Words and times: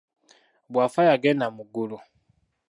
Bw’afa 0.71 1.01
yagenda 1.09 1.45
mu 1.55 1.63
ggulu. 1.67 1.97